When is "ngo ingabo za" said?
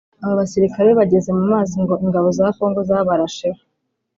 1.83-2.47